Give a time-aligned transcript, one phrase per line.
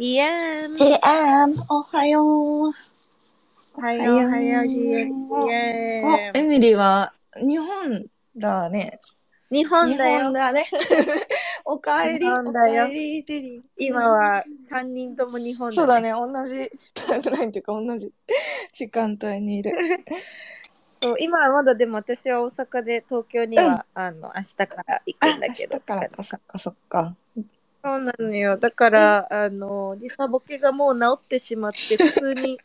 [0.00, 0.72] GM。
[0.76, 2.72] JM、おはよう。
[3.74, 5.12] おはよう、おはよう、GM。
[5.30, 8.98] お、エミリーは日本だね。
[9.50, 10.32] 日本日だよ本。
[10.32, 10.64] だね。
[11.66, 13.62] おかえり、日お本だよかえり、テリー。
[13.76, 16.00] 今は3人とも日本だ、そうだ。
[16.00, 18.10] ね、同じタイムラインっていうか同じ
[18.72, 19.70] 時間帯にいる。
[21.02, 25.74] そう今はまだでも私は大阪で東京には、あの明日から行あ、くんだけど。
[25.74, 27.16] 明日からか、そっかそっか。
[27.82, 28.56] そうなのよ。
[28.58, 32.58] だから、あの、時差ボケがもう治ってしまって、普通に。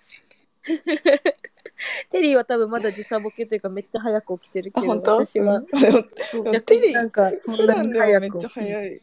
[2.10, 5.26] テリーは多分まだ時差ボケというかめっちゃ早く起きてるあ、けど、本当？
[5.26, 5.58] 私は。
[5.58, 9.02] うん、でもそうでも逆になんかそん普なに段でもめっ早く起きちゃ早い。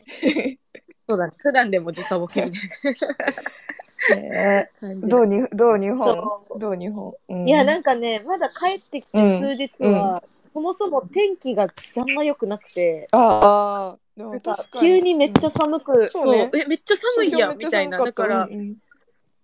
[1.08, 1.32] そうだね。
[1.36, 5.08] 普段でも時差ボケみたいねな 感じ。
[5.08, 6.16] どうに、どう日本？
[6.16, 6.58] そう。
[6.58, 14.86] どう日本、うん、いや、なんかね、まだ帰ってきて数日は、そもそも天気があんま良くなくて、ああ、でもか確かに。
[14.86, 16.50] 急にめっちゃ寒く、そうね。
[16.54, 17.98] え、めっちゃ寒いやんみたいな。
[17.98, 18.76] だから、うん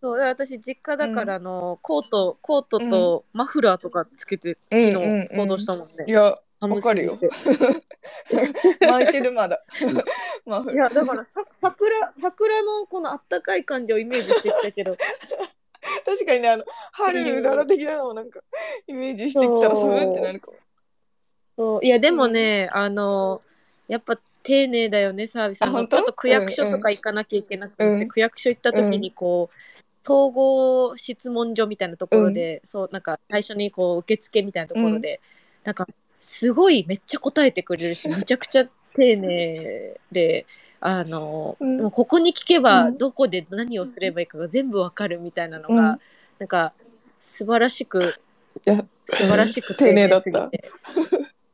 [0.00, 5.22] そう私実家だからあの、コート、コートとマフラーとかつけて、うん昨うん。
[5.22, 6.04] 日行動したもんね。
[6.06, 7.18] いや、寒わかるよ。
[8.80, 9.60] 巻いてるまだ。
[10.46, 10.94] マフいラー。
[10.94, 14.96] や、だからさ桜、桜のこのあったかい感じをイメージしてきたけど、
[16.06, 18.40] 確かにね、あの、春うらら的なのをなんか、
[18.86, 20.56] イメージしてきたらそう寒ってなるかも。
[21.56, 21.84] そう。
[21.84, 23.40] いや、でもね、あの、
[23.88, 24.16] やっぱ
[24.48, 25.58] 丁寧だよね、サービス。
[25.58, 29.56] ちょっと区役所とか行かなきゃいけなくて、うん区役所行った時にこう、
[30.02, 35.20] 総合質問所みたいなところで、そう、なんか最初にこう、受付みたいなところで、
[35.64, 35.86] なんか、
[36.18, 40.46] すごいめっちゃ答えてくれるし、 めちゃくちゃ丁寧で、
[40.80, 41.82] あの、うん。
[41.82, 42.96] もうここに聞けば、うん。
[42.96, 46.00] どこで何をすればいいかが全部わかるみたいなのが、うん。
[46.38, 46.72] なんか、
[47.20, 48.14] 素晴らしく、
[48.64, 50.50] 素晴らしく丁寧だった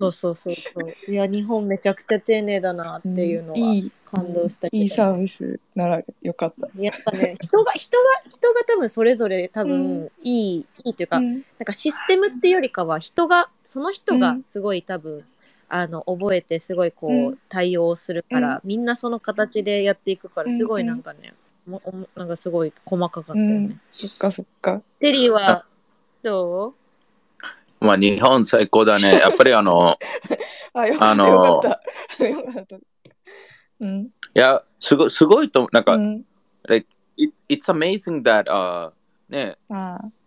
[0.00, 1.12] そうそうそうそう。
[1.12, 4.83] いや、日本めちゃくちゃ丁寧だなっていうのは、感動したけど。
[4.83, 6.69] いいサービスならよかった。
[6.78, 11.33] やっぱね、人が、人が、人が多分それぞれ多う分いい、いいというか、うん。
[11.34, 14.20] なんかシステムっていうよりかは人が、その人うん。
[14.20, 15.24] がすごい多分、
[15.69, 17.39] あの、覚えてすごいこう、うん。
[17.48, 21.35] 対応するから、みんなその形でやっていくから、すごいなんかね、
[21.67, 23.55] もおなんかすごい細かかったよね。
[23.55, 24.83] うん、そっかそっか。
[24.98, 25.64] テリーは、
[26.23, 26.83] どう？
[27.84, 29.02] まあ、日本最高だね。
[29.20, 29.98] やっぱりあの、
[30.74, 32.27] あ、よよかった。
[32.27, 32.77] よかった。
[33.80, 33.98] うん。
[34.05, 36.24] いや、すごすごいと、なんか、うん。
[36.68, 36.86] it,
[37.48, 38.90] it's amazing that, uh,
[39.28, 39.56] ね。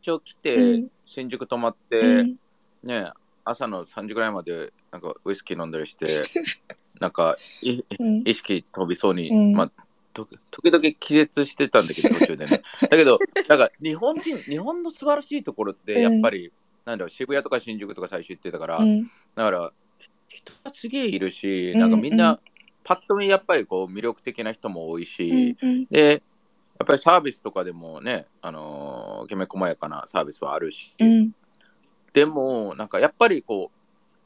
[0.02, 2.36] 一応来て、うん新宿泊まって、うん。
[2.84, 3.12] ね、
[3.44, 6.06] 朝の3時ぐらいまで、なんかウイスキー飲んだりして、
[7.02, 8.22] なんかいうん。
[8.24, 9.72] 意識飛びそうに、うんまあ、
[10.14, 12.62] と時々気絶してたんだけど、途中でね。
[12.82, 16.52] だけど、なんか日本人、日本の素晴らしいところって、やっぱり、
[16.88, 19.04] なんだろう、渋谷とか新宿とか最初行ってたから、うん。
[19.04, 19.72] だから、
[20.30, 22.40] 人がすげえいるし、うんなんかみんうな、
[22.86, 25.86] パッと見やっぱりこう魅力的な人も多いし、うん。
[25.88, 26.24] で、
[26.80, 31.32] やっぱりサービスとかでもね、あのーきめ細やかなサービスはあるし、うん。
[32.14, 33.78] でも、なんかやっぱりこう、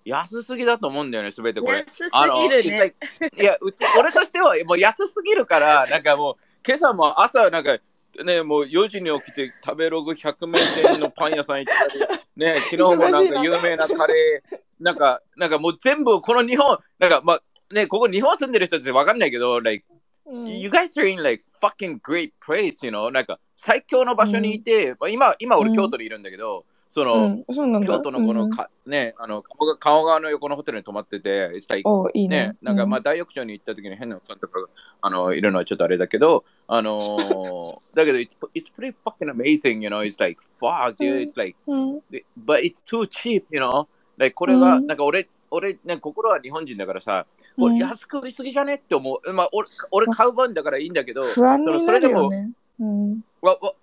[0.06, 1.80] 安すぎだと思うんだよね、すべてこれ。
[1.80, 2.16] 安す
[2.64, 2.94] ぎるね。
[3.40, 7.80] いや、うち、俺としてはもう安すぎるから、なんかもう、今朝も朝、なんか、
[8.24, 19.86] ね、もう4時に起きて食べログ100名店のパン屋さん行ったり、ね、 昨日もなんか有名なカレー、なんか、なんかもう全部この日本、なんかまあ、ね、ここ日本住んでる人ってわかんないけど、like,
[20.26, 20.60] うん。
[20.60, 23.12] you guys are in like fucking great place, you know?
[23.12, 27.46] なんか最強の場所にいて、まあ、今、今俺京都にいるんだけど、その、うん。
[27.50, 27.88] そうなんだ。
[27.88, 34.60] 京都のこのか、ね、あの、鴨川川の横のホテルに泊まってて、like おいいねね。、なんかまあ大浴場に行った時に変なおっさんとか
[35.02, 42.02] あのいるのはちょっとあれだけど、あのー だけど、it's, it's pretty fucking amazing, you know, it's like, fuck, dude, it's like, うん。
[42.46, 43.88] but it's too cheap, you know,
[44.18, 47.26] like これは、うんなんか俺、俺、ね、心は日本人だからさ、
[47.58, 49.34] こうんれ安く売りすぎじゃねって思う。
[49.34, 52.52] まあ、俺、俺買う分だからいいんだけど、不安になるよそね。
[52.80, 53.22] うん。
[53.42, 53.74] わわ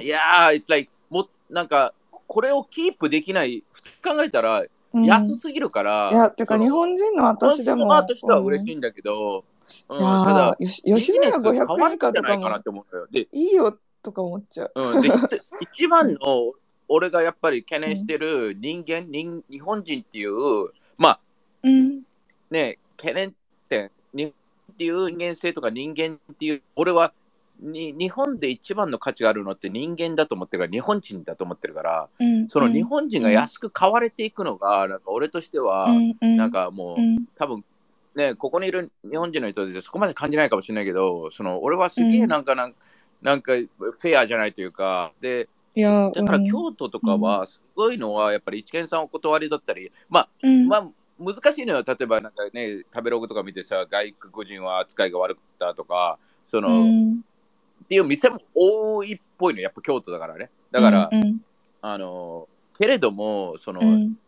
[0.00, 1.94] いやー、it's like, もなんか、
[2.28, 7.78] これをキープできない、普通に考えたら、うん安すぎるから、いや、てか日本人の私でも。
[7.78, 9.44] コンスーマーとしては嬉しいんだけど、
[9.88, 14.72] うんただー、よし吉野家500円以下とかもいいよとか思っちゃう。
[14.74, 15.08] うん、で
[15.60, 16.52] 一番の
[16.88, 21.20] 俺がやっぱり懸念してる人間、人日本人っていう、まあ
[21.62, 22.02] うん。
[22.50, 23.34] ね、懸念
[23.68, 24.32] 点、日本
[24.72, 27.12] っていう人間性とか人間っていう、俺は
[27.60, 32.48] に日本で一番の価値があるのって人間だと思ってるから、日本人だと思ってるから、うん。
[32.48, 37.64] その日本人が安く買われていくのが、なんか俺としては、うん、なんかもう、うん、多分
[38.14, 42.74] ね、ここにいる日本人の人でそこまで感じないかもしれないけど、その俺はすげえなんかなん、
[43.22, 46.50] なんかフェアじゃないというか、で、いや、だからうん。
[46.50, 50.88] 京都とかはすごいのは、やっぱり一見さんお断りだったり、まあ、うん、まあ、
[51.20, 56.18] 難しいのよ、例えばなんかね、食べログとか見てさ、外国人は扱いが悪かったとか、
[56.50, 57.20] その、うん、
[57.88, 60.50] っていう店も多いっぽいの、やっぱ京都だからね。
[60.70, 61.40] だから、うん
[61.80, 62.46] あの、
[62.76, 64.18] けれども、その、うん。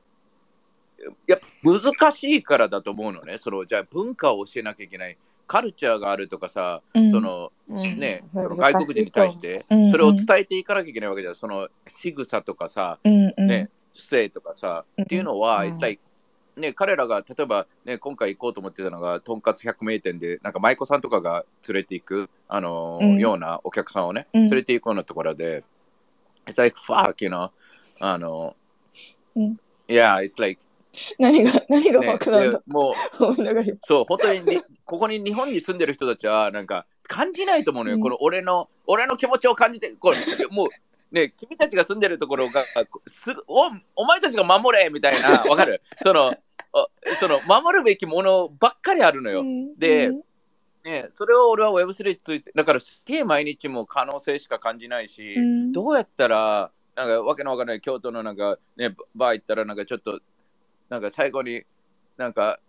[1.27, 3.37] やっぱ難しいからだと思うのね。
[3.37, 5.19] そのじゃあ文化を教えなきゃいけない。
[5.47, 7.11] カルチャーがあるとかさ、うん。
[7.11, 7.99] そのうん。
[7.99, 11.35] ね、その外国人に対して、うんそれを伝えていかなきゃいけないわけじゃん。
[11.35, 13.47] その仕草とかさ、うんうん。
[13.47, 15.79] ね、姿勢とかさ、うんっていうのは、うん。
[15.81, 16.01] like
[16.61, 23.19] ね、彼らが例えば、ね、今回行こうと思ってたのが、とんかつ百名店で、なんか舞妓さんとかが連れて行く、あのーうん。
[23.19, 24.43] ようなお客さんをね、うん。
[24.43, 25.65] 連れて行くようなところで、
[26.47, 27.51] it's like fuck, you know,
[28.01, 28.55] あの、
[29.35, 29.59] うん。
[29.89, 30.61] yeah, it's like
[31.19, 32.59] 何が何がねバカなんだ。
[32.59, 32.95] でもう、
[33.85, 38.03] そう、本当ににここに日本に住んでる人たちは、なんか感じないと思うのよ、うん。
[38.03, 40.17] この俺の俺の気持ちを感じて、これ
[40.51, 40.67] もう、
[41.15, 42.77] ね、君たちが住んでるところが、す
[43.47, 45.81] おお前たちが守れみたいな、わかる？
[46.03, 46.31] そのお
[46.73, 49.41] その守るべきものばっかりあるのよ。
[49.41, 49.77] うん。
[49.77, 50.23] でうん。
[50.83, 55.73] ね、それを俺は Web3 ついて、だからすげえ毎日も可能性しか感じないし、うん。
[55.73, 60.21] どうやったら、なんかわけのわかんない京都のなんかね、バー行ったらなんかちょっと、
[60.89, 61.65] なんか最後に
[62.17, 62.61] なんか、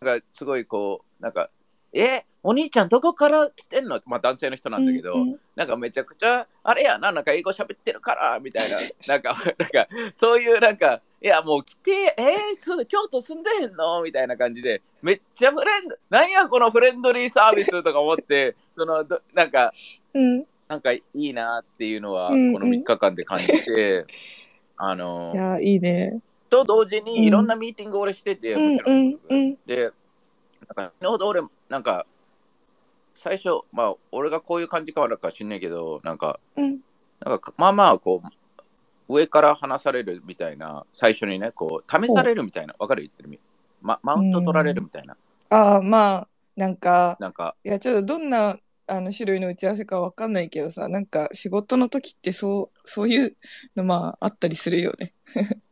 [0.00, 1.48] なんかすごいこう、なんか、
[1.92, 4.00] え、お兄ちゃんどこから来てんの？
[4.04, 5.40] まあ男性の人なんだけど、うんうん。
[5.54, 9.86] なんかめちゃくちゃ、あれやな、なんか英語喋ってるから、みたいな、なんか、なんか、
[10.16, 14.02] そういうなんか、いやもう来て、えー、そう京都住んでへんの？
[14.02, 19.72] みたいな感じで、めっちゃフレンド、なんやこのフレンドリーサービスとか思って、 その、どなんか、
[20.14, 20.46] うん。
[20.68, 22.52] なんかいいなっていうのは、こうん。
[22.52, 24.04] の3日間で感じて、
[24.76, 26.22] あのい、やいいね。
[26.50, 27.04] と同時うん。
[27.04, 28.96] にいろんなミーティングを俺してて、うんもちろん。
[28.96, 29.58] うんうん。
[29.66, 29.90] で、
[30.76, 32.06] なんか、昨日俺、なんか、
[33.14, 36.80] 最初、まあ、俺がこういう感じかはか知んないけど、なんか、うん。
[37.20, 38.28] なんか、まあまあ、こう、
[39.08, 43.40] 上から話されるみたいな、最初にね、こう、試されるみたいな、わかる言ってる意味。
[43.82, 45.16] ま、マウント取られるみたいな、
[45.50, 48.56] ああまあなんかなんか、いやちょっとどんな
[48.86, 53.36] あの種類の打ち合わせかわかんないけどさなんか仕事の時ってそうそういう
[53.76, 55.12] のまああったりするよね。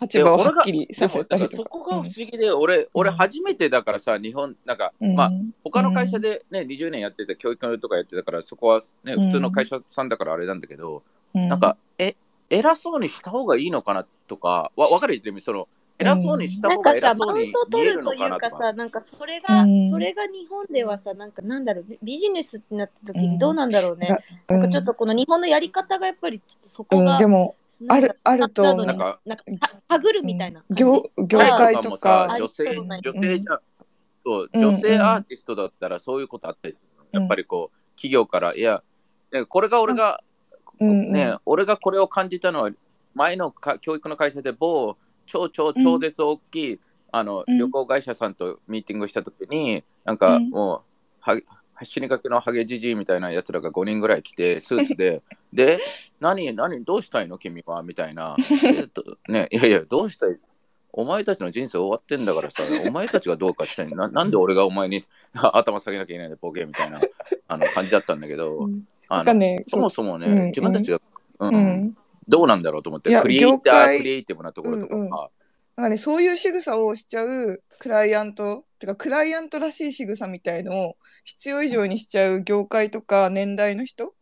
[0.00, 1.56] 立場をはっきりさせたりとか。
[1.58, 5.14] そこが不思議で、俺、俺初めてだからさ、日本、なんか、うん。
[5.14, 5.32] まあ、
[5.62, 11.04] 他の会社でね、20年やってて、教育とかやってたから、そこはね、うん普通の会社さんだからあれなんだけど、
[11.34, 11.48] うん。
[11.48, 11.91] なんか、え、
[12.52, 15.68] 偉そうにした方がいいのかなとか、わ、わかる言ってる意味、その、
[15.98, 18.46] 偉そうにした方がなんかさ、偉そうにマウント見えるの取るといかなとか。
[18.48, 19.90] うかさ、なんかそれが、うん。
[19.90, 23.30] それが日本ではさ、なんかなんだろう、ビビジネスってなった時うん。
[23.30, 24.18] にどうなんだろうね。
[24.50, 24.60] うん。
[24.60, 28.86] なんかちょっとこの日本のやり方がやっぱりちょっとそこうんが、でもなんかあるあると思う。
[28.86, 30.62] なんか、なんかは探るみたいな。
[30.68, 32.32] 業業界とか。
[32.34, 33.60] あ女性、そうなん女性じゃ、
[34.22, 36.76] そう、うん女性アーティストだったらそういうことあったり
[37.12, 38.82] やっぱりこう、企業から、いや、
[39.32, 40.20] ねこれが俺が、
[40.82, 41.12] うんうん。
[41.12, 42.70] ね、俺がこれを感じたのは、
[43.14, 44.96] 前のか教育の会社で某
[45.26, 46.80] 超超超絶大きい、
[47.10, 47.58] あのうん。
[47.58, 50.50] 旅行会社さんとミーティングしたときに、なんかうん。
[50.50, 51.40] もう、は
[51.84, 55.78] 死にかけのハゲじじいみたいなやつらが5人ぐらい来て、 スーツで、で、
[56.20, 57.82] 何、何、どうしたいの君は？
[57.82, 58.36] みたいな。
[58.38, 60.38] えっとね、いやいや、どうしたい？
[60.92, 64.08] お前たちの人生終わってんだからさ、 お前たちがどうかしたいな。
[64.08, 65.02] なんで俺がお前に
[65.32, 67.00] 頭下げなきゃいけないんだ、ボケみたいな
[67.48, 68.84] あの感じだったんだけど、うん。
[69.08, 71.00] あのねそもそもね、うん自分たちが、
[71.40, 71.96] うんうん。
[72.28, 75.10] どうなんだろうと思ってクリエイター、クリエイティブなところとか、うんうん。
[75.10, 84.14] なんかね、そういう仕草をしちゃうクライアント、てかクライアントらしい仕草みたいのを必要以上にしちゃう業界とか年代の人、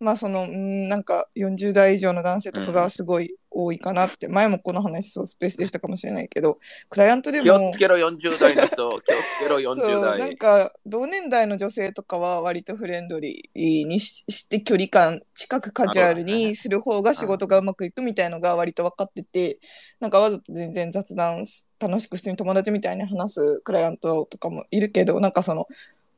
[0.00, 6.58] まあその、うんなんか40代以上の男性とかがすごい多いかなって、前もこの話そうスペースでしたかもしれないけど、
[6.90, 10.36] クライアントでも気をつ、けろ40代の人、気をつけろ40 そう、なん代。
[10.36, 19.58] か同年代の女性とかは割とフレンドリーにしして距離感近くカジュアルにする方が仕事がうまくいくみたいのが割と分かってて
[20.00, 25.66] なんかわざと全然雑談し楽しく普通に友達みたいに話すクライアントとかもいるけどなんかその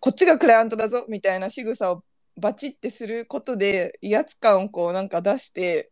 [0.00, 2.04] こっちがクライアントだぞみたいな仕草を
[2.36, 5.90] バチってすることで威圧感をこうなんか出して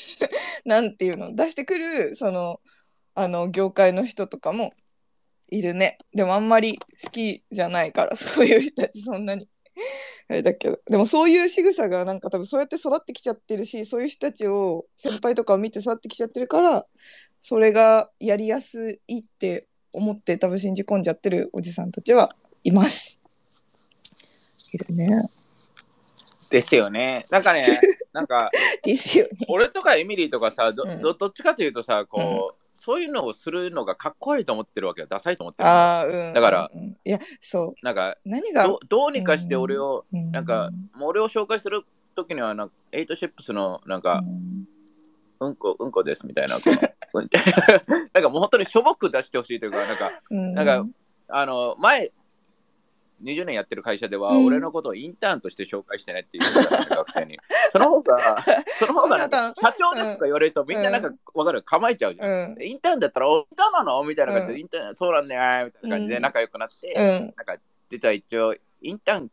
[0.64, 1.34] なんていうの？
[1.34, 2.60] 出してくるその
[3.14, 4.72] あの業界の人とかも
[5.50, 9.48] いるねでもあんまり好きじゃないからそういう人たちそんなに
[10.28, 16.86] あれだけどでもそういう仕草がなんか多分そうやって育ってきちゃってるしそういう人たちを先輩とかを見て育ってきちゃってるから
[17.40, 22.30] それがやりやすいって思って多分信じ込んじゃってるおじさんたちは
[22.64, 23.20] います。
[24.72, 25.28] いるね。
[26.50, 27.26] ですよね。
[27.30, 27.64] なんかね、
[28.12, 28.50] なんか、
[28.84, 29.30] ですよね。
[29.48, 35.06] 俺とかエミリーとかさ、どうんどどっちかというとさ、こう、そういうのをするのがかっこいいと思ってるわけよ。
[35.08, 35.74] ダサいと思ってるの。
[35.74, 36.32] ああ、うん。
[36.32, 36.70] だから
[37.04, 38.16] いや、そなんかう。
[38.24, 41.84] 何がど、どうにかして俺を、うんなんか、もう俺を紹介する
[42.16, 44.66] ときにはなんか、エイトシップスの、なんか、うん
[45.40, 46.56] うんこ、うんこですみたいな、
[48.14, 50.86] なんかもう本当にしょぼく出してほしいというか、なんか、うんなんか、
[51.28, 52.10] あの、前、
[53.22, 54.44] 20年やってる会社では、うん。
[54.46, 56.88] 俺のことをインターンとして紹介してねって言う。
[56.96, 57.38] 学生に。
[57.72, 58.18] その方が、
[58.66, 62.52] その方がなんか、社長ですとか言われるとみんななんか、わかる、構えちゃうじゃん。
[62.52, 62.62] うん。
[62.62, 64.60] インターンだったら、おインターンなのみたいな感じで、うん。
[64.60, 66.22] インターン、そうなんだよ、みたいな感じでうん。
[66.22, 67.34] 仲良くなって、うん。
[67.36, 67.56] なんか、
[67.90, 69.30] 実は一応、インターン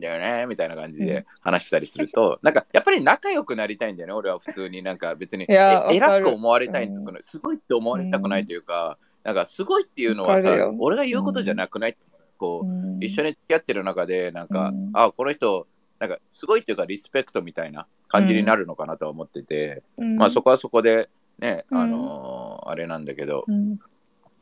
[0.00, 4.82] だよね、みたいな感じで話したりすると、なんか、やっぱり仲良くなりたいんだよね、俺は普通に。
[4.82, 10.36] なんか別に、偉く思われたいとか、すごいって思われたくないというか、なんか、すごいっていうのは
[10.78, 11.96] 俺が言うことじゃなくない？
[12.38, 13.02] こう、うん。
[13.02, 14.90] 一緒に付き合ってる中で、なんか、うん。
[14.94, 15.66] あ、この人、
[15.98, 20.16] なんか、すごいっていうか、リスペクトみたいな感じになるのかなとは思ってて、うん。
[20.16, 21.78] まあ、そこはそこで、ね、うん。
[21.78, 23.78] あのーあれなんだけど、うん。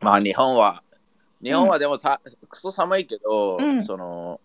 [0.01, 0.83] まあ、日本は、
[1.43, 3.87] 日本はでもさ、クソ寒いけど、うん。
[3.87, 4.41] その、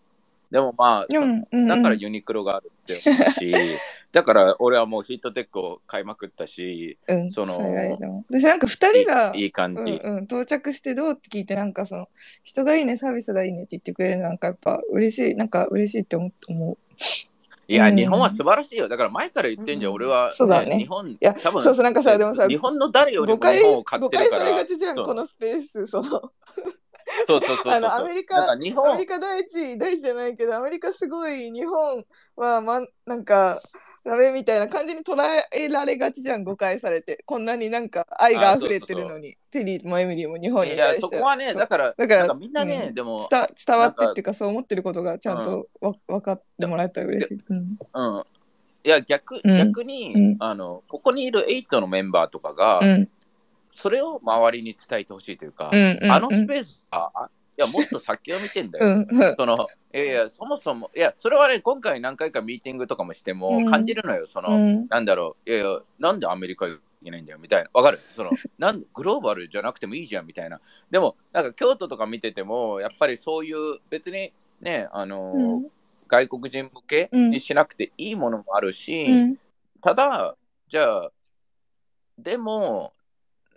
[0.51, 1.67] でもまあ、うんうん。
[1.67, 3.51] だからユニクロがあるって思うし、
[4.11, 7.57] だから俺はもうヒートテックを買いまくったし、うん、その
[8.29, 9.81] でなんか二人がいい感じ。
[9.81, 12.09] うんうん、到着してどうって聞いてなんかその
[12.43, 16.77] 人がいいねサービスがいいねって言ってくれるのなんかやっぱ嬉しいなんか嬉しいって思思う。
[17.69, 17.95] いや、うん。
[17.95, 18.89] 日本は素晴らしいよ。
[18.89, 20.77] だから前から言ってんじゃん、うん俺は、そうだね。
[20.77, 24.41] 日本、いやそうそうなんかさでもさ日本の誰よりも誤解日本を買っ誤てるから。
[24.41, 26.31] 解されがちじゃんこのスペースその
[27.27, 27.73] そうそうそうそう。
[27.73, 32.03] あのアメリカなんか日アメ本リカ第一第一じゃないけどアメリカすごい日本
[32.35, 33.61] はまなんか
[34.03, 35.15] ダメみたいな感じに捉
[35.53, 37.21] えられがちじゃん誤解されて。
[37.25, 39.37] こんなになんか愛が溢れてるのに。
[39.51, 41.59] テリーもエミリーも日本にいや、対してそこはね、そう。
[41.59, 42.95] だから、だからなんかみんなね、うん。
[42.95, 47.43] でも、伝伝わってっていうかそう思ってることがちゃんとわ、分かってもらえたら嬉しい。
[47.49, 47.57] うん。
[47.93, 48.23] うん。
[48.83, 49.57] いや、逆、うん。
[49.67, 50.37] 逆に、うん。
[50.39, 53.09] あの、ここにいる8のメンバーとかが、うん
[53.73, 58.85] それを周りに伝えてほしいというか、うんうんあのスペースは、あいや、もっと先を見てんだよ。
[58.85, 63.65] うんそのいやいや、そもそも、いや、それはね、今回何回かミーティングとかもしてもうん。
[63.65, 64.87] 感じるのよ、その、うん。
[64.87, 67.69] なんだろう、いやいや、なんでアメリカ行けないんだよ、みたいな。
[67.73, 67.97] わかる。
[67.97, 70.59] その、なんグローバルじゃなくてもいいじゃん、みたいな。
[70.89, 75.71] でも、なんか京都とか見てても、やっぱりそういう、別にね、あのーうん。
[76.07, 79.37] 外国人向けにしなくていいものもあるし、うん。
[79.81, 80.35] ただ、
[80.69, 81.11] じゃあ、
[82.17, 82.93] でも、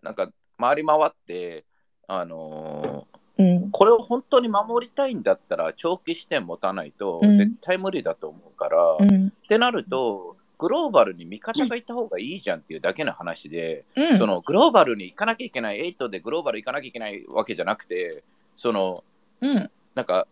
[0.05, 1.65] なんか、回り回って、
[2.07, 3.71] あのーうん。
[3.71, 7.39] これを本当に守りたいんだったら、長期視点持たないと、うん。
[7.39, 9.29] 絶対無理だと思うから、うん。
[9.29, 14.19] ってなると、グローバルに味方がいた方がいいじゃんっていうだけの話で、うん。
[14.19, 18.23] そのグローバルに行かなきゃいけない、8でグローバル行かなきゃいけないわけじゃなくて、
[18.57, 19.03] その、
[19.41, 19.71] うん。
[19.95, 20.29] なんか、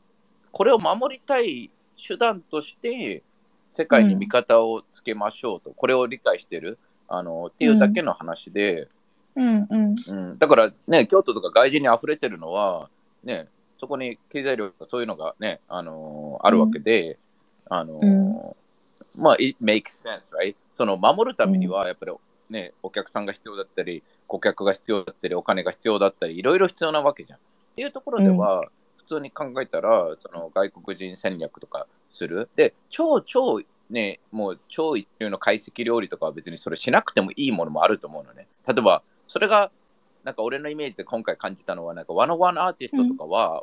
[0.52, 1.70] これを守りたい
[2.06, 3.22] 手段として、
[3.70, 8.86] 世界に味方をつけましょうと、これを理解してる、あの、っていうだけの話で、
[9.34, 12.88] うんうんうん、だからね、京都とか外人に溢れてるのは、
[13.24, 13.48] ね、
[13.78, 17.18] そこに経済力とかそういうのがね、あのーあるわけで、
[17.68, 18.62] あのー
[19.14, 20.54] まあ、it makes sense, right?
[20.76, 22.12] その守るためには、やっぱり
[22.50, 27.38] ね、お客さんが必要だったり、顧客が必要だったり、お金が必要だったり、いろいろ必要なわけじゃん。
[27.38, 27.40] っ
[27.76, 28.66] ていうところでは、
[28.98, 32.48] 普通に考えたら、その外国人戦略とかする。
[32.56, 33.60] で、超超
[33.90, 38.46] ね、もう超一流の懐石料理とかは別にそれしなくてもいいものもあると思うのね。
[38.66, 39.72] 例えば、それが、
[40.24, 43.62] なんか俺のイメージで今回感じたのは、なんかワンワンアーティストとかは、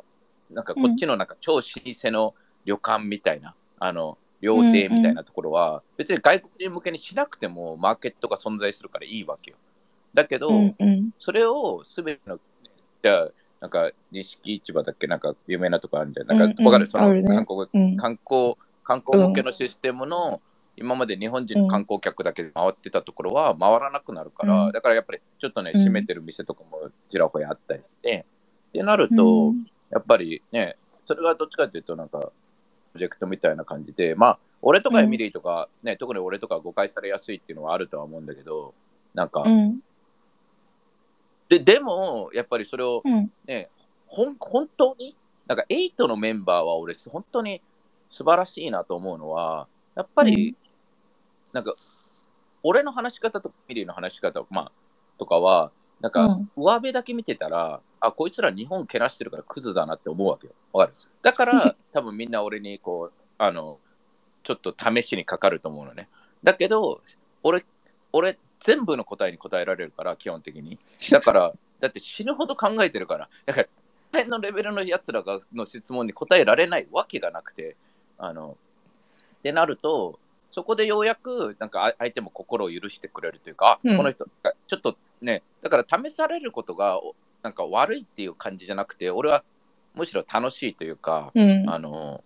[0.50, 2.34] なんかこっちのなんか超老舗の
[2.64, 9.58] 旅館みたいな、あの、料亭みたいなところは、別に外国人向けにしなくてもマーケットが存在するからいいわけよ。
[10.12, 11.10] だけど、うんうん。
[11.20, 12.40] それをすべての、
[13.04, 13.28] じゃあ、
[13.60, 16.26] なんか、錦市場だっけなんか有名なとこあるんじゃん。
[16.26, 16.64] なんか、うんうん。
[16.66, 16.88] わかる？
[16.88, 17.04] その
[17.72, 17.96] うん。
[17.96, 20.42] 観光、観光向けのシステムの、
[20.80, 24.72] 今まで日本人の観光客だけで回ってたところは回らなくなるから、うん。
[24.72, 25.80] だからやっぱりちょっとね、うん。
[25.80, 28.24] 閉めてる店とかもちらほらあったりして、
[28.70, 29.52] ってなると、
[29.90, 32.24] やっぱりね、それがどっちかっていうと、なんか、プ
[32.94, 38.74] ロジェクトみたいな感じで、まあ、俺とかエミリーとか、ね、特に俺とか誤解されやすいっていうのはあるとは思うんだけど、
[39.14, 39.80] なんか、うん。
[41.48, 43.30] で、でも、やっぱりそれをうん。
[43.46, 43.68] ね、
[44.06, 47.60] ほん本当に、なんか8のメンバーは俺、本当に
[48.10, 50.56] 素晴らしいなと思うのは、やっぱり、
[51.52, 51.74] なんか、
[52.62, 54.72] 俺の話し方とミリーの話し方、まあ、
[55.18, 60.52] とかは、なんか、うん上辺だけ見てたら、あ、こいつら日本けなしてるからクズだなって思うわけよ。
[60.72, 60.96] わかる？
[61.22, 63.78] だから、 多分みんな俺にこう、あの、
[64.42, 66.08] ちょっと試しにかかると思うのね。
[66.42, 67.02] だけど、
[67.42, 67.64] 俺、
[68.12, 70.78] 俺、全部の答えに答えられるから、基本的に。
[71.10, 73.28] だから、 だって死ぬほど考えてるから。
[73.46, 73.68] だから、
[74.12, 77.76] 大変のレベルのやつらがの質問に答えられないわけがなくて、
[78.18, 78.56] あの、
[79.38, 80.18] ってなると、
[80.52, 83.96] そこでようやく、なんかあ相手も心を許してくれるというか、あうん。
[83.96, 84.26] この人、
[84.66, 89.44] ちょっとね、だから試されることが、おなんか悪いっていう感じじゃなくて、俺は
[89.94, 91.70] むしろ楽しいというか、うん。
[91.70, 92.22] あの、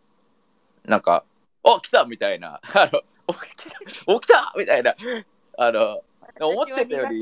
[0.85, 1.25] なんか、
[1.62, 2.04] お来た！
[2.04, 3.38] みたいな、 あの、お来
[3.71, 4.52] たお来た！
[4.57, 4.93] みたいな、
[5.59, 6.02] あの、
[6.40, 7.21] 思ってたより。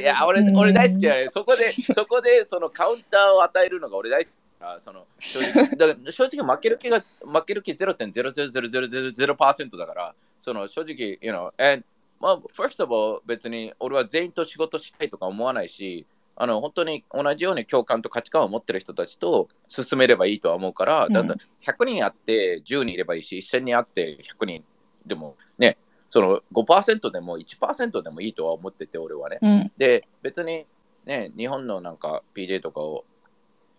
[0.00, 1.30] いや、俺、うん俺大好きだよ。
[1.30, 11.84] そこで、 そこで、そのカウンターを与えるのが俺大好きから、その正直だから正直負ける気が負ける気0.0000000%だから、その正直、you know, and
[12.20, 21.34] まあ、first of all、別に俺は全員と仕事したいとか思わないし、あの本当に同じように共感と価値観を持ってる人たちと進めればいいとは思うから、うんだって
[21.66, 24.64] 100人あって10人いればいいし、1000人あって100人
[25.04, 25.76] でもね、
[26.10, 29.38] その5%でも1%でもいいとは思ってて、俺はね。
[29.42, 29.72] うん。
[29.76, 30.66] で、別に
[31.04, 33.04] ね、日本のなんか PJ とかを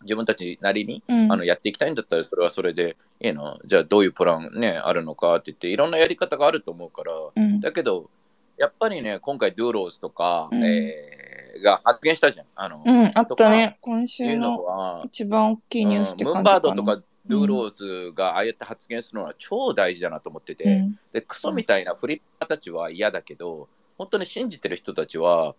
[0.03, 1.31] 自分たちなりにうん。
[1.31, 3.59] あのやっていきたいんだったら、それはそれでいいの。
[3.65, 7.61] じゃあどういうプランね、あるのかって言って、いろんなやり方があると思うから、うん。
[7.61, 8.09] だけど、
[8.57, 11.23] やっぱりね、今回、ドゥーローズとか、うんえー
[11.61, 12.45] が発言したじゃん。
[12.55, 13.77] あの、うん、あったね。
[13.81, 16.59] 今週いうの一番大きいニュースってうんム感じかな。
[16.59, 20.99] ンバードとかドゥーローズがああやって発言するのは超大事だなと思ってて、うん。
[21.13, 23.67] で、クソみたいなフリッパーたちは嫌だけど、
[23.97, 25.55] 本当に信じてる人たちは、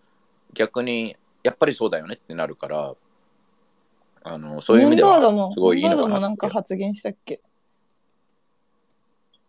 [0.53, 2.95] 逆に、やっぱりそうだよねってなるから、
[4.25, 7.41] あの、そういう意味では、すごいいいのかななんか発言したっけ？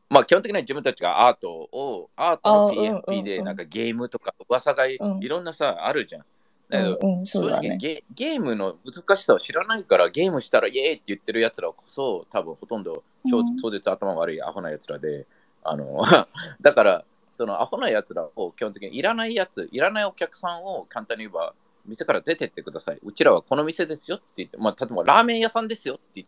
[0.10, 5.20] まあ基本的には自分たちがアートを、アートの PFP でうんなんかゲームとか噂がい,、うん。
[5.20, 6.26] ろんなさ、あるじゃん。
[6.70, 7.70] だけどうん、うん、そうだね。
[7.70, 13.58] 正直ゲゲームの難しさを知らないから、ゲームしたらイエーイって言ってる奴らこそ、多分ほとんど超うん。
[13.62, 15.26] 超絶頭悪いアホな奴らで、
[15.64, 16.04] あの、
[16.62, 17.06] だから、
[17.38, 21.54] そのアホな奴らを基本的にいらないやつ、いらないお客さんを簡単に言えば、
[21.88, 23.00] 店から出てってください。
[23.04, 26.26] うちらはこの店ですよって言って、まあ、例えばラーメン屋さんですよって言,、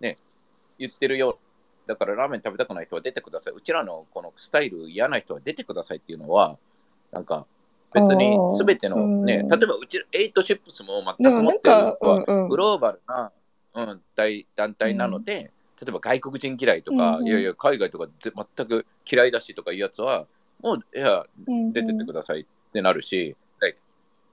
[0.00, 0.18] ね、
[0.78, 1.38] 言ってるよ。
[1.86, 3.52] だからラーメン食べたくない人は出てください。
[3.54, 6.56] うちらのこのスタイル嫌な人は出てくださいっていうのは、
[7.10, 7.46] なんか、
[7.92, 12.56] 別にすべてのね、うん例えばうち、エイトシップスも全く持ってるはグ。
[12.56, 13.32] ローバルな、
[13.74, 20.26] うん、大団体なので、例えば外国人嫌いとか、いやいや、海外とかぜ全く嫌いだしとかいうやつは、
[20.62, 23.36] もう、いや、うん出てってくださいってなるし、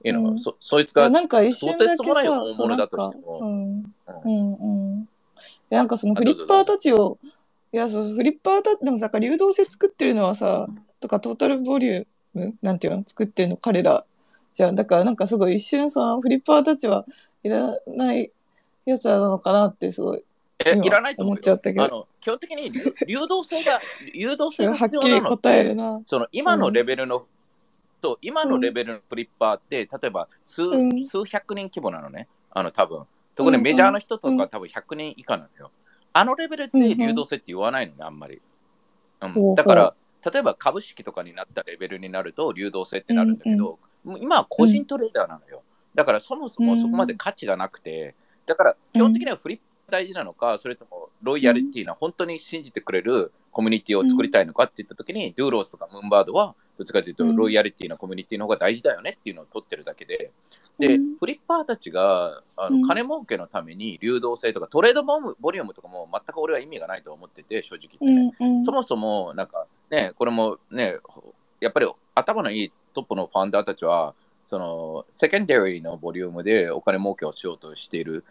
[0.02, 0.40] you う know ん。
[0.40, 4.54] そそいつが、なんか一瞬だけさ、そうなんかうん、うん。
[4.54, 5.08] うん、
[5.70, 7.18] なんかそのフリッパーたちを、
[7.72, 10.66] いや、そう、フリッパーたち、でもさ、流動性作ってるのはさ、
[11.00, 14.04] とかトータルボリュームなんていうの作ってるの彼ら。
[14.54, 17.06] じゃあ、だからなんかすごい一瞬そのフリッパーたちは
[17.42, 18.30] いらない
[18.84, 20.22] やつなのかなってすごい
[20.64, 21.84] 今えいらないと思っちゃったけど。
[21.84, 23.78] あの基本的に流流動性が、
[24.14, 26.02] 流動性がはっきり答えるな。
[26.06, 27.26] その今のレベルの、そ
[28.08, 31.06] う今のレベルのフリッパーって、例えば数,、うん。
[31.06, 33.04] 数百人規模なのね、あの多分。
[33.36, 35.70] 特にメジャーの人とか、多分100人以下なのよ。
[36.12, 38.40] あのレベルで流動性って言わないのね、あんまり。
[39.20, 39.54] うん。
[39.54, 39.94] だから、
[40.32, 45.62] 例えば株式とかになったレベルになると流動性ってなるんだけど、今は個人トレーダーなのよ。
[45.94, 48.14] だからそもそもそこまで価値がなくて、
[48.46, 57.36] だから基本的にはフリップ大事なのか、それともロイヤリティな、本当に信じてくれるコミュニティを作りたいのかって言ったときに、ドゥーローズとかムーンバードは、どっちかというと、うん。
[57.36, 60.30] ロイヤリティなコミュニティの方が大事だよねっていうのを取ってるだけで、
[60.78, 61.16] で、うん。
[61.16, 62.80] フリッパーたちがあうん。
[62.80, 68.64] の金儲けのために流動性とか、トレードボムボリュームとかも全く俺は意味がないと思ってて、正直言ってね。
[68.64, 70.96] そもそも、なんかね、これもね、
[71.60, 74.14] やっぱり頭のいいトップのファウンダーたちは、
[74.48, 78.24] その、セカンダリーのボリュームでお金儲けをしようとしている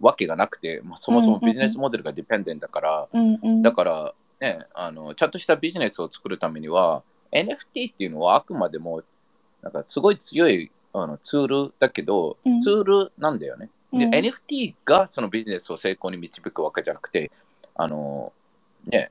[0.00, 3.62] わけがなくて、まあ、そもそもビジネスモデルがディペンデントだから、うんうん。
[3.62, 7.02] だから、ね、あの、ちゃんとしたビジネスを作るためには、
[7.34, 9.02] NFT っていうのはあくまでも、
[9.62, 12.62] なんかすごい強いあのツールだけど、うん。
[12.62, 13.68] ツールなんだよね。
[13.92, 17.30] で、うん NFT がそのビジネスを成功に導くわけじゃなくて、
[17.74, 18.32] あの、
[18.86, 19.10] ね、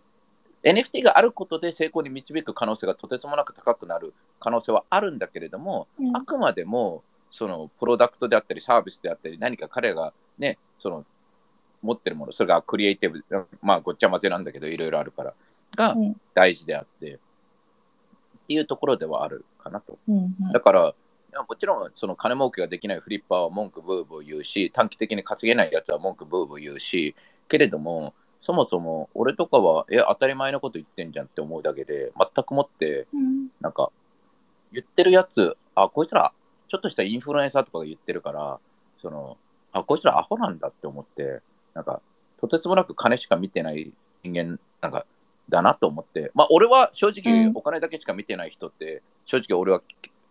[0.63, 6.15] NFT があることで成功に導く可能性がとてつもなく高くなる可能性はあるんだけれども、うん。
[6.15, 11.05] あくまでも、そのプロダクトであったり、サービスであったり、何か彼がね、その
[11.81, 13.23] 持ってるもの、それがクリエイティブ、
[13.62, 15.33] まあごっちゃ混ぜなんだけど、いろいろあるから、
[15.75, 16.15] がうん。
[16.33, 17.19] 大事であって、
[18.43, 19.97] っていうところではあるかなと。
[20.08, 20.93] うんうんだから、
[21.47, 27.15] もちろんその金儲けができないフリッパーは文句ブーブー言うし、短期的に稼げないやつは文句ブーブー言うし、
[27.49, 33.91] けれども、そもそも俺とかは、え、当たり前のこと言ってんじゃんって思うだけで、全くもって、うんなんか、
[34.71, 36.34] 言ってるやつ、あ、こいつら、
[36.67, 38.60] ちょっとしたインフルエンサーとかが言ってるから、
[39.01, 39.38] その、
[39.71, 41.41] あ、こいつらアホなんだって思って、
[41.73, 42.01] なんか、
[42.39, 45.06] とてつもなく金しか見てない人間、なんか、
[45.49, 49.82] だなと思って、まあ、俺は正直うん、お金だけしか見てない人って、正直俺は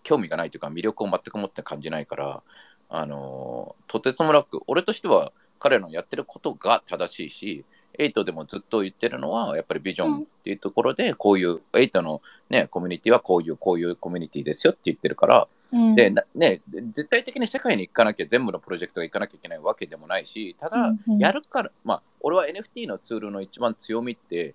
[0.03, 2.43] 興味がないというか、魅力を全く持って感じないから、
[2.89, 7.65] あのーとてつもなく、俺としては彼のやってることが正しいし、
[7.99, 15.95] エイトでもずっと言ってるのは、やっぱりビジョンっていうところで、こういう、エイトのね、コミュニティはこういう、こういうコミュニティですよって言ってるから、うん。
[15.95, 24.55] で、なね、絶対的に世界に行かなきゃ、全部のプロジェクトが行かなきゃいけないわけでもないし、ただ、やるから、まあ、俺は NFT のツールの一番強みって、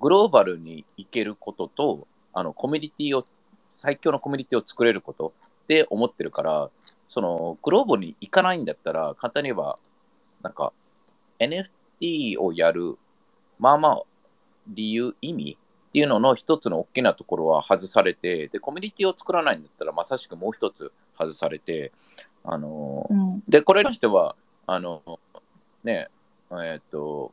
[0.00, 3.24] グローバルに行けることと、あの、コミュニティを、
[3.70, 5.32] 最強のコミュニティを作れること
[5.64, 6.70] って思ってるから、
[7.08, 9.78] その、グローバルに行かないんだったら、簡単に言えば、
[10.42, 10.72] なんか、
[11.38, 12.98] NFT をやる、
[13.58, 14.02] まあまあ、
[14.68, 15.58] 理由、意味
[15.90, 21.92] っていうのの一つの大きなところは外されて、で、コミュニティを作らないんだったら、まさしくもう一つ外されて、
[22.44, 23.42] あの、うん。
[23.48, 25.02] で、これにしては、あの、
[25.82, 26.08] ね、
[26.52, 27.32] えっ、と、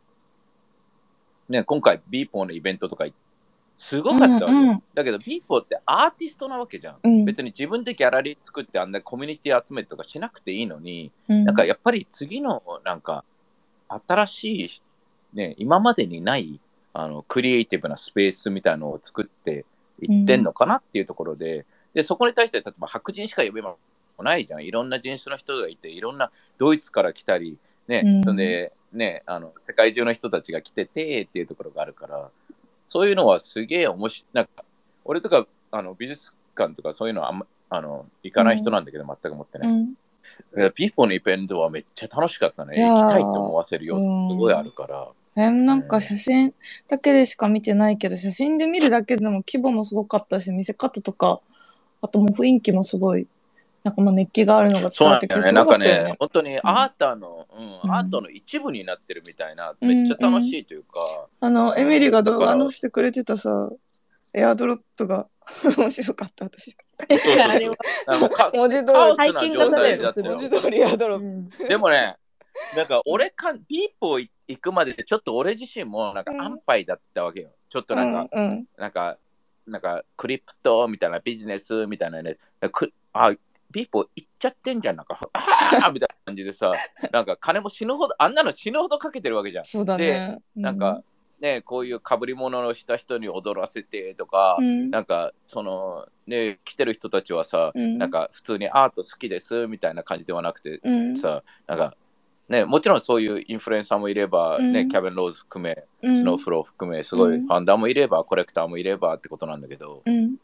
[1.50, 3.06] ね、今回、ビーポーのイベントとか
[3.78, 6.98] すごかったわけよ、うんうんだけど、ビーポーってアーティストなわけじゃん。
[7.04, 7.26] うん。
[7.26, 11.46] 別に自分でギャラリー作ってあんなコミュニティ集めとかしなくていいのに、うん。
[11.46, 13.24] なんかやっぱり次のなんか
[14.08, 14.82] 新しい、
[15.34, 16.60] ね、今までにない
[16.94, 19.66] あのクリエイティブなスペースみたいのを作って
[20.02, 23.78] いってんのかなっていうところで、でそこに対して例えば白人しか呼べも
[24.20, 24.66] ないじゃん。
[24.66, 28.24] いろんな人種の人がいて、いろんなドイツから来たり、ね、うん。
[28.24, 32.30] そんで、ね、あの世界中の人たちが来ててっていうところがあるから、
[32.88, 34.26] そういうのはすげえ面白い。
[34.34, 34.64] なんか
[35.06, 39.68] 俺とかあの美術館とかそういうのはあんまあの行かない人なんだけど、全く思ってね。
[39.68, 39.94] うん
[40.76, 42.80] ピーポーのイベントはめっちゃ楽しかったね。
[42.80, 45.08] 行きたいと思わせるようんすごいあるから。
[45.36, 46.54] えなんか写真
[46.88, 51.40] だけでしか見てないけど、写真で見るだけでも規模もすごかったし、見せ方とか、
[52.02, 53.28] あともう雰囲気もすごい、
[53.88, 55.52] なんかまあ熱気があるのが伝わってきて、ね。
[55.54, 57.96] なんかねね。、本当にアートの、うんうん。
[57.96, 61.00] アートの一部になってるみたいな、めっちゃ楽しいというか、
[61.40, 62.64] あの、エミリが動画だから。
[62.66, 63.70] 載せてくれてたさ、
[64.34, 65.26] エアドロップが
[65.78, 66.76] 面白かった、私。
[67.08, 70.32] 文字通り、スな状態だったよ。
[70.32, 71.26] 文字通りエアドロップ。
[71.26, 71.68] うん。
[71.70, 72.18] でもね、
[72.76, 77.52] なんか俺か、ピーポー行くまでちょっと俺自身もなんかうん安牌だったわけよ。
[77.70, 78.66] ちょっとなんか、うんうん。
[78.78, 79.18] なんか、
[79.68, 82.38] なんかクリプトみたいなビジネスみたいなね、
[82.72, 83.34] くあ、
[83.72, 86.72] ピーポー行っちゃってんじゃん、なんか、 あー みたいな感じでさ、
[87.12, 89.66] なんか金も死ぬほど、あんなの死ぬほどかけてるわけじゃん。
[89.66, 90.40] そうだね。
[90.56, 91.04] なんか、
[91.40, 97.98] ね、こういう被り物をした人に踊らせてとか、うん、なんか、その、ね、来てる人たちはさ、うん。
[97.98, 101.96] なんか普通にアート好きですみたいな感じではなくて、うん、さ、なんか、
[102.50, 104.90] ね、もちろんそういうインフルエンサーもいれば、ね、うん。
[104.90, 106.22] キャビン・ローズ含め、うん。
[106.22, 107.46] スノーフロー含め、すごいうん。
[107.46, 110.38] ファンダーもいれば、コレクターもいればってことなんだけど、うん、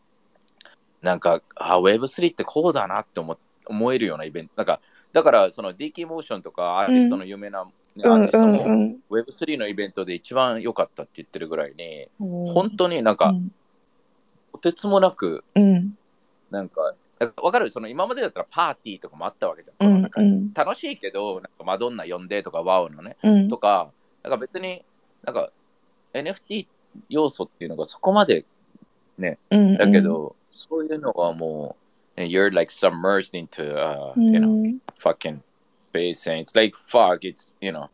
[1.04, 3.38] なんか、あ、Web3 ってこうだなって思
[3.68, 4.54] 思えるようなイベント。
[4.58, 4.80] なんか、
[5.12, 8.98] だから、その DK モーションとか、アーティストの有名な、ねうん、うん、アーティストも、うん。
[9.12, 13.34] Web3 のイベントで一番良かったって言ってるぐらいに、本本当になんか、
[14.54, 15.98] とてつもなく、うん、
[16.50, 16.96] なんか、
[17.42, 17.72] わかる？
[17.72, 19.74] その今までだったらパーティーとかもあったわけじゃ。
[19.86, 23.50] うん楽しいけど、なんかマドンナ呼んでとか、ワオのね、うん。
[23.50, 23.92] と、か、
[24.24, 24.84] なんか別に、
[25.24, 25.52] なんか
[26.14, 26.68] NFT
[27.10, 28.46] 要素っていうのがそこまで
[29.18, 29.78] うん。
[29.78, 30.36] だけど、
[30.74, 31.76] そういうのはも
[32.18, 35.40] う、ね you're like submerged into, uh, う you know, ん、fucking
[35.96, 37.90] and it's like fuck, it's, you know,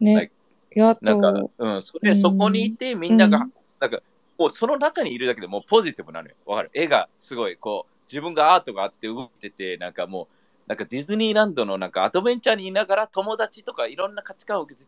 [0.00, 0.30] ね。
[0.74, 2.20] や、あなんかと、、うん、それ、うん。
[2.22, 3.52] そこにいてみんなが、うん。
[3.78, 4.00] なんか、
[4.38, 6.34] もうその中にいるだけでもうポジティブなのよ。
[6.46, 6.70] わかる？
[6.72, 10.26] 絵がすごい、こう、自分がアートがあって動いてて、なんかもう、
[10.68, 14.80] なんかディズニーランドのなんかアドベンチャーにいながら友達とかいろんな価値観を受け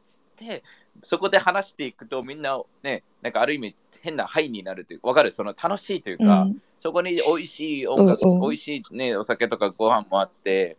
[0.45, 0.63] て、
[1.03, 5.33] そこで話していくとみんなね、なんかある意味変なハイになるっていうわかる？
[5.33, 10.77] その楽しいというか、うん、そこに美味しい音楽、うんうん美味しいね、お酒とかご飯もあって、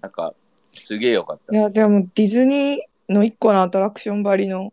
[0.00, 0.32] なんか、
[0.72, 1.54] すげえよかった。
[1.54, 4.72] いや、でもディズニーの一個のアトラクションばりの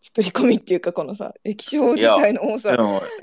[0.00, 2.74] 作り込みっていうか、このさ、液晶自体の多さ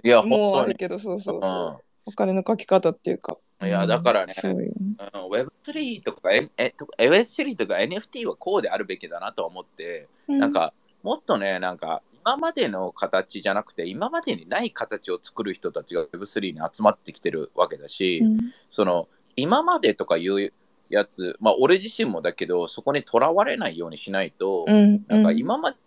[0.03, 0.55] いや、もう。
[0.57, 1.83] あるけど、そうそうそう。
[2.05, 3.37] お金のかけ方っていうか。
[3.59, 4.71] うん、いや、だからね、そうよね。
[4.77, 4.95] うん
[5.35, 10.71] Web3 とか、ええとか Web3 とか NFT はこうであるべきだなと思って、なんか、
[11.03, 18.39] もっとね、なんか、今までの形じゃなくて、今までにない形を作る人たちが Web3 に集まってきてるわけだし、うん、
[18.71, 20.51] その、今までとかいう
[20.89, 25.77] やつ、まあ、俺自身もだけど、そこにとらわれないようにしないと、うん、なんか今まで、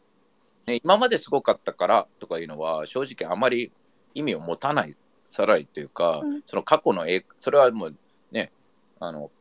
[0.69, 3.73] ね、今まですごかったからとかいうのは、正直あまり
[4.15, 4.95] 意味を持たない、
[5.27, 6.43] さらいというか、うん。
[6.47, 7.95] その過去の栄それはもう
[8.31, 8.53] ね、
[9.01, 9.33] あの、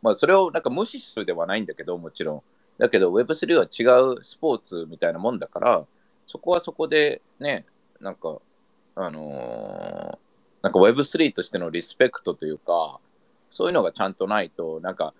[0.00, 2.42] まあ、それをなんか無視するではないんだけど、もちろん。
[2.78, 5.86] だけど Web3 は違うスポーツみたいなもんだから、
[6.26, 7.64] そこはそこでね、
[8.00, 8.38] なんか、
[8.94, 10.26] あのー
[10.66, 12.98] なんか Web3 としてのリスペクトというか、
[13.52, 15.14] そういうのがちゃんとないと、なんか、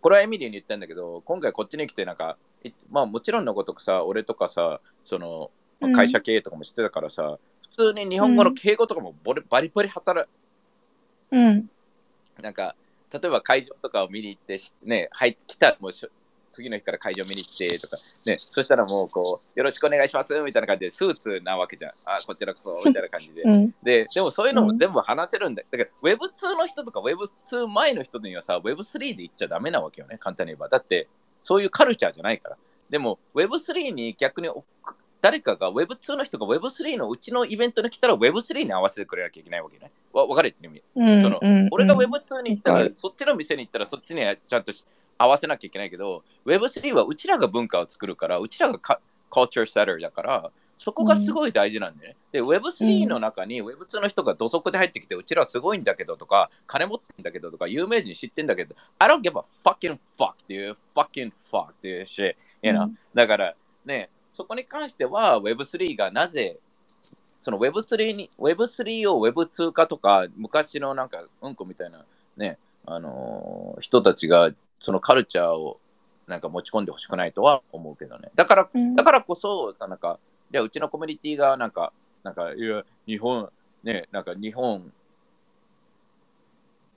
[0.00, 10.28] これはエミリーに言ったんだけど、今回こっちに来てなんか、いまあもちろんのことくさ、俺とかさ、その、まあ会社経営とかもしてたからさ、普通に日本語の敬語とかもボリバリバリ働
[11.32, 11.68] うん、
[12.40, 12.76] なんか、
[13.12, 16.08] 例えば会場とかを見に行ってし、ね、入ってきた、もうしょ
[16.56, 21.92] 次の日から会場見に行ってとか、ね、そしたらもうこう、よろしくお願いしますみたいな感じで、スーツなわけじゃん。
[22.06, 23.42] あ、こちらこそ、 みたいな感じで。
[23.42, 25.62] うん、で、でもそういうのも全部話せるんだ。
[25.70, 30.68] だから、Web2 の人とか Web2 前の人にはさ、Web3 で行っちゃダメなわけよね、簡単に言えば。
[30.68, 31.08] だって、
[31.42, 32.56] そういうカルチャーじゃないから。
[32.88, 34.64] でも、Web3 に逆にお
[35.22, 39.90] 誰かが Web2 の人が Web3 のうちのイベントに来たら Web3 に合わせてくれなきゃいけないわけね。
[40.12, 40.48] わ分かる？
[40.48, 40.82] って意味。
[40.94, 44.84] うん、そのうん、俺が Web2 に行ったら、そっちの店に行ったら、そっちにちゃんとし
[45.18, 49.00] 合わせなきゃいけないけど、Web3 はうちらが文化を作るから、うちらがカ
[49.30, 52.16] culture setter だから、そこがすごい大事なんだよね。
[52.32, 62.36] で、Web3 の中に Web2 の人が土足で入ってきて、うちらはすごいんだけどとか、金持ってんだけどとか、有名人知ってんだけど、I don't give a fucking fuck っていう fucking fuck っていう shit。
[62.62, 62.84] You know?
[62.84, 63.54] うんだから
[63.86, 66.58] ね、そこに関しては Web3 がなぜ、
[67.42, 72.04] その Web3 に、Web3 を Web2 化とか、昔のなんかうんこみたいな
[72.36, 74.50] ね、あのー人たちが
[74.80, 75.80] そのカルチャーを
[76.26, 78.30] なんか持ち込んでほしくないとは思うけどね。
[78.34, 78.96] だから、うん。
[78.96, 80.18] だからこそ、なんか、
[80.50, 83.50] じゃあうちのコミュニティがなんか、なんか、いや、日本、
[83.84, 84.92] ね、なんか日本、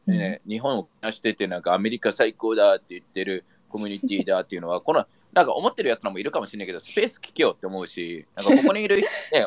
[0.07, 9.03] ね、日本を出してて、なんかアメリカ最高だって言ってるコミュニティだっていうのは、 この、なんか思ってるやつらもいるかもしれないけど、スペース聞けよって思うし、なんかここにいる、ね、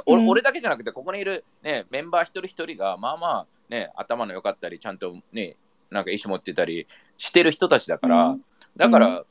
[0.07, 0.29] おうん。
[0.29, 5.57] 俺だけじゃなくて、ここにいる、ね、メンバー一人一人が、まあまあ、ね、頭の良かったり、ちゃんとね、
[5.91, 6.87] なんか意思持ってたり
[7.23, 8.43] してる人たちだから、うん
[8.75, 9.25] だから、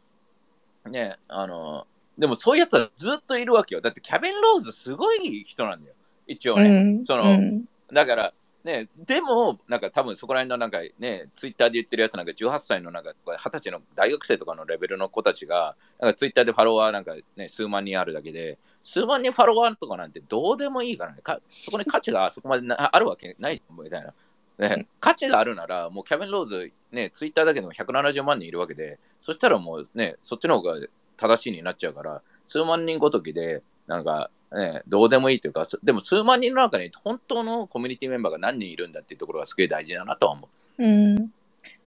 [0.86, 3.82] ね、あの、でもそういうやつはずっといるわけよ。
[3.82, 5.95] だってキャビン・ローズすごい人なんだよ。
[6.27, 6.69] 一応ね。
[6.69, 24.13] うんそのうんだから、ね、でも、なんか多分そこら辺のなんかね、ツイッターで言ってるやつなんか18歳のなんか20歳の大学生とかのレベルの子たちが、なんかツイッターでファロワーなんかね、数万人あるだけで、数万人ファロワーとかなんてどうでもいいからね、かそこに価値がそこまでなあるわけないみたいな。
[24.62, 30.76] ね、価値があるなら、もうキャビン・ローズ、ね、ツイッターだけでも170万人いるわけで、そしたらもうね、そっちの方が
[31.17, 40.47] 正しいになっちゃうから、数万人ごときで、なんか、ね、どうでもいいというか、でも数万人の中に本当のコミュニティメンバーが何人いるんだっていうところがすげえ大事だなとは思
[40.78, 40.84] う。
[40.84, 41.32] うん